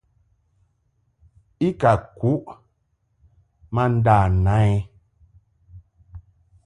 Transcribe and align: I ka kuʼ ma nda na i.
I 1.67 1.69
ka 1.81 1.93
kuʼ 2.17 2.45
ma 3.73 3.83
nda 3.93 4.17
na 4.45 4.55
i. 4.71 4.73